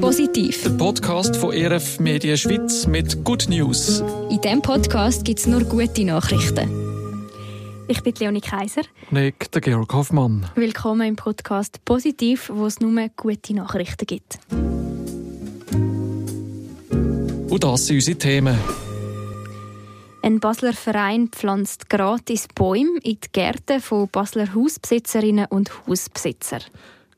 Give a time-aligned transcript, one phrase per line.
[0.00, 0.62] Positiv.
[0.62, 4.04] Der Podcast von ERF Media Schweiz mit Good News.
[4.30, 6.70] In diesem Podcast gibt es nur gute Nachrichten.
[7.88, 8.82] Ich bin Leonie Kaiser.
[9.10, 10.48] Und ich, der Georg Hoffmann.
[10.54, 14.38] Willkommen im Podcast Positiv, wo es nur gute Nachrichten gibt.
[17.50, 18.56] Und das sind unsere Themen.
[20.22, 26.60] Ein Basler Verein pflanzt gratis Bäume in die Gärten von Basler Hausbesitzerinnen und Hausbesitzer.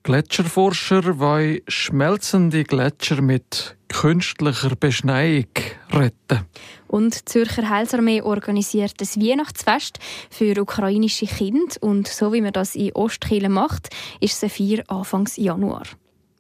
[0.08, 5.44] Gletscherforscher wollen schmelzende Gletscher mit künstlicher Beschneiung
[5.92, 6.46] retten.
[6.86, 9.98] Und die Zürcher Heilsarmee organisiert ein Weihnachtsfest
[10.30, 11.74] für ukrainische Kinder.
[11.82, 15.84] Und so wie man das in Ostkiel macht, ist es ein Feier Anfang Januar.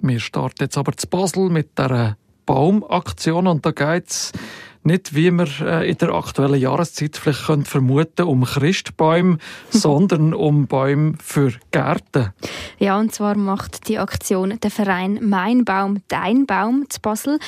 [0.00, 4.32] Wir starten jetzt aber zu Basel mit der Baumaktion und da geht es
[4.82, 9.38] nicht, wie man äh, in der aktuellen Jahreszeit vielleicht könnte vermuten, um Christbäume,
[9.70, 12.32] sondern um Bäume für Gärten.
[12.78, 17.38] Ja, und zwar macht die Aktion der Verein Mein Baum, Dein Baum zu Basel.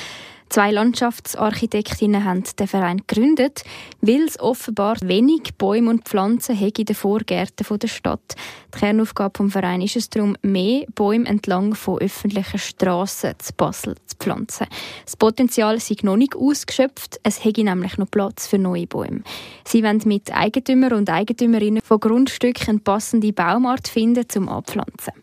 [0.51, 3.63] Zwei Landschaftsarchitektinnen haben den Verein gegründet,
[4.01, 8.35] weil es offenbar wenig Bäume und Pflanzen in den Vorgärten der Stadt.
[8.75, 13.95] Die Kernaufgabe des Vereins ist es darum, mehr Bäume entlang von öffentlichen Strassen zu Basel
[14.05, 14.67] zu pflanzen.
[15.05, 19.21] Das Potenzial sei noch nicht ausgeschöpft, es hätte nämlich noch Platz für neue Bäume.
[19.63, 25.13] Sie wollen mit Eigentümern und Eigentümerinnen von Grundstücken passende Baumart finden zum Anpflanzen.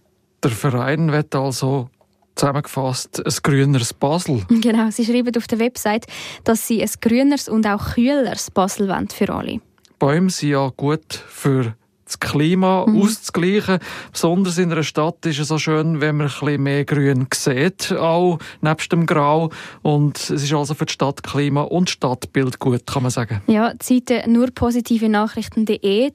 [0.42, 1.90] Der Verein wird also
[2.38, 4.42] zusammengefasst ein grüneres Basel.
[4.60, 6.06] Genau, sie schreiben auf der Website,
[6.44, 9.60] dass sie ein grüneres und auch kühleres Basel wollen für alle.
[9.98, 11.74] Bäume sind ja gut für
[12.08, 13.02] das Klima mhm.
[13.02, 13.78] auszugleichen.
[14.12, 17.92] Besonders in einer Stadt ist es so schön, wenn man ein bisschen mehr Grün sieht,
[17.92, 19.50] auch nebst dem Grau.
[19.82, 23.40] Und es ist also für das Stadtklima und Stadtbild gut, kann man sagen.
[23.46, 25.08] Ja, die Seite nurpositive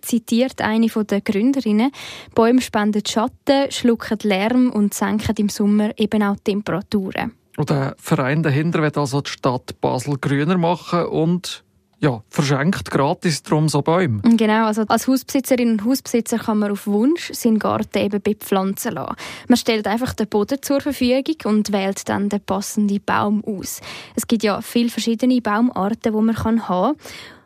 [0.01, 1.91] zitiert eine der Gründerinnen.
[2.35, 7.33] Bäume spenden Schatten, schlucken Lärm und senken im Sommer eben auch die Temperaturen.
[7.57, 11.63] Und der Verein dahinter wird also die Stadt Basel grüner machen und
[12.03, 14.21] ja, verschenkt gratis drum so Bäume.
[14.23, 19.15] Genau, also als Hausbesitzerin und Hausbesitzer kann man auf Wunsch seinen Garten eben bepflanzen lassen.
[19.47, 23.79] Man stellt einfach den Boden zur Verfügung und wählt dann den passenden Baum aus.
[24.17, 26.95] Es gibt ja viele verschiedene Baumarten, die man haben kann.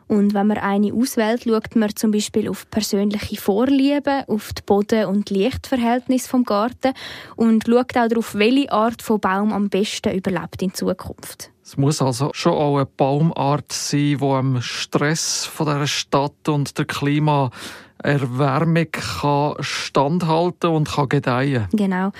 [0.08, 5.04] Und wenn man eine auswählt, schaut man zum Beispiel auf persönliche Vorlieben, auf die Boden-
[5.04, 6.94] und Lichtverhältnis vom Garten
[7.36, 11.52] und schaut auch darauf, welche Art von Baum am besten überlebt in Zukunft.
[11.68, 16.78] Es muss also schon auch eine Baumart sein, die am Stress von der Stadt und
[16.78, 21.68] der Klimaerwärmung kann standhalten und kann gedeihen.
[21.72, 22.12] Genau.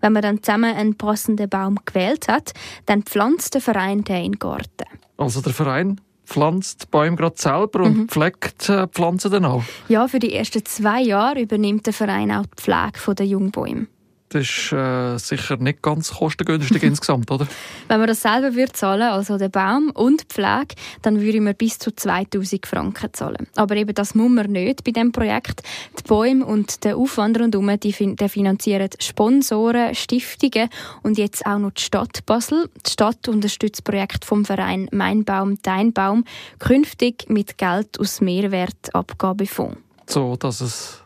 [0.00, 2.54] Wenn man dann zusammen einen passenden Baum gewählt hat,
[2.86, 4.86] dann pflanzt der Verein den in den Garten.
[5.18, 8.08] Also der Verein pflanzt die Bäume gerade selber und mhm.
[8.08, 9.64] pflegt äh, Pflanzen dann auch?
[9.86, 13.86] Ja, für die ersten zwei Jahre übernimmt der Verein auch die Pflege der Jungbäume.
[14.34, 17.46] Das ist äh, sicher nicht ganz kostengünstig insgesamt, oder?
[17.86, 21.54] Wenn man das selber würde zahlen, also den Baum und die Pflege, dann würde man
[21.54, 23.46] bis zu 2000 Franken zahlen.
[23.54, 25.62] Aber eben das muss man nicht bei diesem Projekt.
[25.96, 30.68] Die Bäume und der Aufwand rundherum, die, die finanzieren Sponsoren, Stiftungen
[31.04, 32.68] und jetzt auch noch die Stadt Basel.
[32.84, 36.24] Die Stadt unterstützt das Projekt vom Verein Mein Baum, Dein Baum
[36.58, 39.76] künftig mit Geld aus Mehrwertabgabefonds.
[40.08, 41.03] So, dass es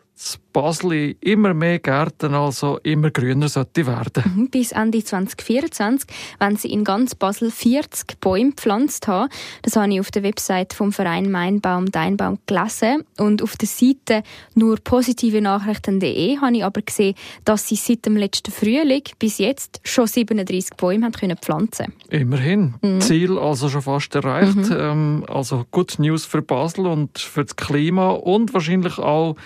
[0.52, 4.24] Basel immer mehr Gärten, also immer grüner sollte werden.
[4.34, 9.30] Mhm, bis Ende 2024, wenn sie in ganz Basel 40 Bäume gepflanzt haben.
[9.62, 13.04] Das habe ich auf der Website vom Verein Mein Baum, Dein Baum gelesen.
[13.18, 14.24] Und auf der Seite
[14.54, 17.14] nur positive Nachrichten.de habe ich aber gesehen,
[17.44, 22.74] dass sie seit dem letzten Frühling bis jetzt schon 37 Bäume haben können pflanzen Immerhin.
[22.82, 23.00] Mhm.
[23.00, 24.56] Ziel also schon fast erreicht.
[24.56, 24.76] Mhm.
[24.76, 29.36] Ähm, also Good News für Basel und für das Klima und wahrscheinlich auch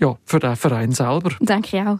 [0.00, 1.30] ja, für den Verein selber.
[1.40, 1.98] Denke ich auch.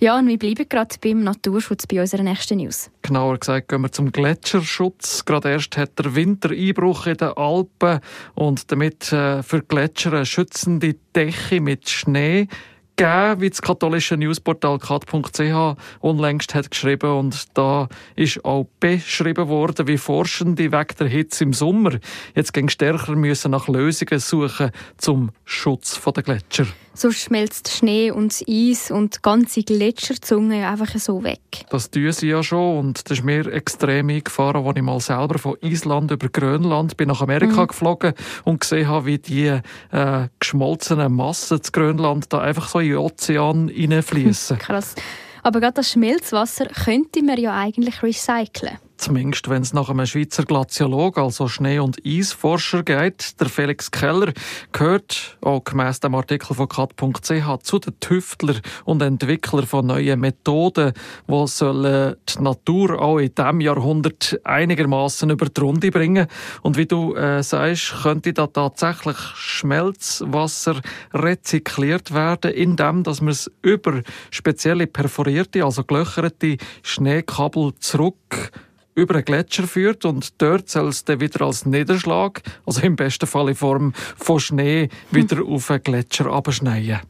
[0.00, 2.90] Ja, und wir bleiben gerade beim Naturschutz bei unserer nächsten News.
[3.02, 5.24] Genauer gesagt gehen wir zum Gletscherschutz.
[5.24, 8.00] Gerade erst hat der Wintereinbruch in den Alpen
[8.34, 12.48] und damit äh, für Gletscher eine schützende Decke mit Schnee
[12.96, 17.10] gegeben, wie das katholische Newsportal kat.ch unlängst hat geschrieben.
[17.10, 21.98] Und da ist auch beschrieben worden, wie Forschende wegen der Hitze im Sommer
[22.34, 26.66] jetzt gegen stärker müssen nach Lösungen suchen zum Schutz der Gletscher.
[26.94, 31.40] So schmelzt Schnee und Eis und ganze Gletscherzungen einfach so weg.
[31.70, 35.38] Das tun sie ja schon und das ist mir extrem eingefahren, als ich mal selber
[35.38, 37.68] von Island über Grönland bin nach Amerika mhm.
[37.68, 38.12] geflogen
[38.44, 39.60] und gesehen habe, wie die
[39.90, 44.58] äh, geschmolzenen Massen zu Grönland da einfach so in den Ozean hineinfließen.
[44.58, 44.94] Krass.
[45.42, 48.78] Aber gerade das Schmelzwasser könnte man ja eigentlich recyceln.
[49.02, 53.40] zumindest wenn es nach einem Schweizer Glaziolog, also Schnee- und Eisforscher geht.
[53.40, 54.32] Der Felix Keller
[54.70, 58.54] gehört auch gemäss dem Artikel von kat.ch zu den Tüftler
[58.84, 60.92] und Entwickler von neuen Methoden,
[61.28, 66.28] die die Natur auch in diesem Jahrhundert einigermaßen über die Runde bringen.
[66.62, 69.16] Und wie du äh, sagst, könnte da tatsächlich
[69.62, 70.80] Schmelzwasser
[71.14, 78.50] rezykliert werden, indem dass man es über spezielle perforierte, also gelöcherte Schneekabel zurück
[78.94, 83.26] über einen Gletscher führt und dort soll es dann wieder als Niederschlag, also im besten
[83.26, 85.46] Fall in Form von Schnee, wieder hm.
[85.48, 87.00] auf einen Gletscher abschneien.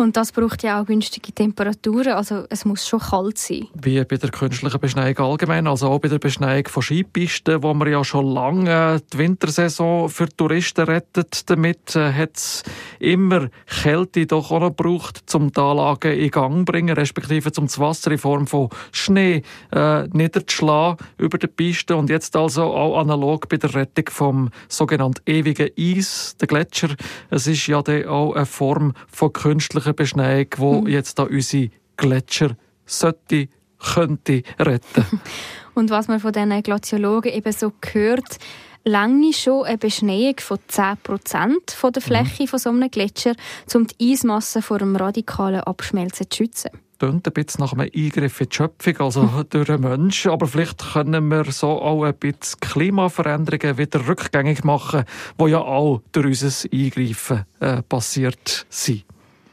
[0.00, 3.66] Und das braucht ja auch günstige Temperaturen, also es muss schon kalt sein.
[3.74, 7.92] Wie bei der künstlichen Beschneiung allgemein, also auch bei der Beschneiung von Skipisten, wo man
[7.92, 11.50] ja schon lange die Wintersaison für Touristen rettet.
[11.50, 12.62] Damit äh, hat es
[12.98, 17.66] immer Kälte doch auch noch gebraucht, um die Anlagen in Gang zu bringen, respektive um
[17.66, 22.98] das Wasser in Form von Schnee äh, niederzuschlagen über die Piste und jetzt also auch
[22.98, 26.88] analog bei der Rettung vom sogenannten ewigen Eis, der Gletscher.
[27.28, 30.88] Es ist ja auch eine Form von künstlicher Beschneiung, wo mhm.
[30.88, 32.56] jetzt da unsere Gletscher
[32.86, 33.48] sollte,
[33.78, 35.04] könnte retten.
[35.74, 38.38] Und was man von diesen Glaziologen eben so hört,
[38.84, 42.48] lange schon eine Beschneiung von 10% von der Fläche mhm.
[42.48, 43.34] von so einem Gletscher,
[43.74, 46.70] um die Eismasse vor dem radikalen Abschmelzen zu schützen
[47.00, 50.30] klingt ein bisschen nach einem Eingriff in die Schöpfung, also durch einen Menschen.
[50.30, 55.04] Aber vielleicht können wir so auch ein bisschen Klimaveränderungen wieder rückgängig machen,
[55.40, 59.04] die ja auch durch unser Eingreifen äh, passiert sind.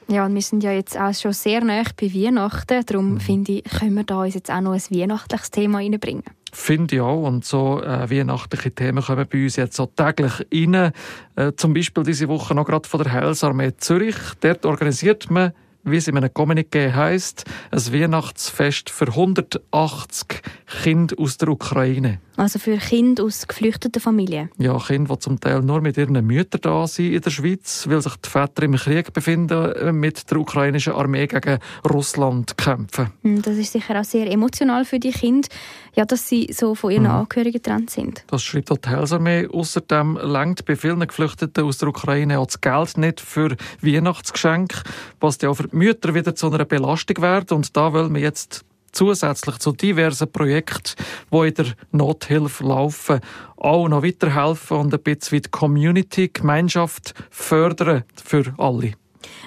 [0.09, 2.85] Ja, und wir sind ja jetzt auch schon sehr nah bei Weihnachten.
[2.85, 3.19] Darum mhm.
[3.19, 6.23] finde ich, können wir da uns jetzt auch noch ein weihnachtliches Thema reinbringen.
[6.53, 7.27] Finde ich auch.
[7.27, 10.91] Und so äh, weihnachtliche Themen kommen bei uns jetzt so täglich rein.
[11.35, 14.15] Äh, zum Beispiel diese Woche noch gerade von der Heilsarmee Zürich.
[14.39, 15.51] Dort organisiert man
[15.87, 20.41] wie es in einem Kommuniqué heisst, ein Weihnachtsfest für 180
[20.83, 22.19] Kinder aus der Ukraine.
[22.37, 24.51] Also für Kinder aus geflüchteten Familien?
[24.59, 27.99] Ja, Kinder, die zum Teil nur mit ihren Müttern da sind in der Schweiz, weil
[27.99, 31.57] sich die Väter im Krieg befinden, äh, mit der ukrainischen Armee gegen
[31.89, 33.07] Russland kämpfen.
[33.23, 35.49] Hm, das ist sicher auch sehr emotional für die Kinder,
[35.95, 37.09] ja, dass sie so von ihren mhm.
[37.09, 38.23] Angehörigen getrennt sind.
[38.27, 39.47] Das schreibt auch die Heilsarmee.
[39.51, 44.83] Außerdem lenkt bei vielen Geflüchteten aus der Ukraine auch das Geld nicht für Weihnachtsgeschenke,
[45.19, 47.51] was ja auch für die Mütter wieder zu einer Belastung wird.
[47.51, 48.63] Und da wollen wir jetzt
[48.97, 53.19] zusätzlich zu diversen Projekten, die in der Nothilfe laufen,
[53.55, 58.93] auch noch weiterhelfen und ein bisschen die Community, Gemeinschaft fördern für alle.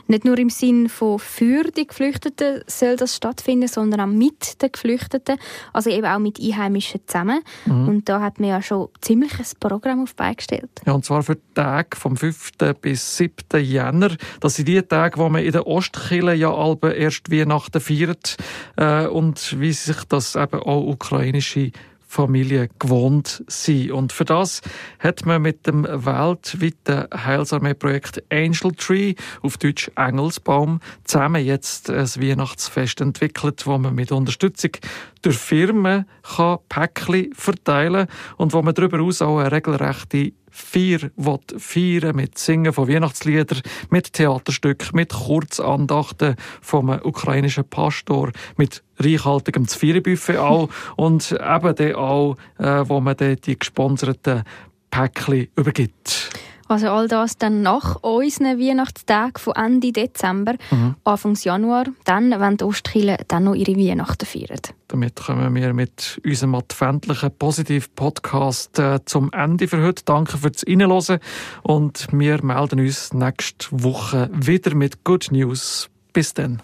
[0.06, 4.72] Nicht nur im Sinn von für die Geflüchteten soll das stattfinden, sondern auch mit den
[4.72, 5.38] Geflüchteten,
[5.72, 7.40] also eben auch mit Einheimischen zusammen.
[7.66, 7.88] Mhm.
[7.88, 10.70] Und da hat man ja schon ziemlich ein Programm auf beigestellt.
[10.86, 12.52] Ja, und zwar für die Tage vom 5.
[12.80, 13.64] bis 7.
[13.64, 14.16] Jänner.
[14.40, 18.36] Das sind die Tage, wo man in der Ostkille ja albe erst Weihnachten feiert
[18.76, 21.72] äh, und wie sich das eben auch ukrainische
[22.10, 23.92] Familie gewohnt sind.
[23.92, 24.62] Und für das
[24.98, 33.00] hat man mit dem weltweiten Heilsarmee-Projekt Angel Tree, auf Deutsch Engelsbaum, zusammen jetzt ein Weihnachtsfest
[33.00, 34.72] entwickelt, wo man mit Unterstützung
[35.22, 36.04] durch Firmen
[36.36, 41.10] kann Päckchen verteilen und wo man darüber hinaus auch eine regelrechte Vier
[41.58, 50.38] feiern mit Singen von Weihnachtsliedern, mit Theaterstücken, mit Kurzandachten vom ukrainischen Pastor, mit reichhaltigem Zwierenbuffet
[50.38, 54.42] auch und eben dann auch, äh, wo man dann die gesponserten
[54.90, 56.30] Päckchen übergibt.
[56.70, 60.94] Also all das dann nach unseren Weihnachtstagen von Ende Dezember, mhm.
[61.02, 64.60] Anfang Januar, dann, wenn die Ostkirche dann noch ihre Weihnachten feiern.
[64.86, 70.04] Damit kommen wir mit unserem adventlichen Positiv-Podcast äh, zum Ende für heute.
[70.04, 71.18] Danke fürs Reinhören
[71.64, 75.90] und wir melden uns nächste Woche wieder mit Good News.
[76.12, 76.62] Bis dann.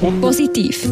[0.00, 0.88] Positiv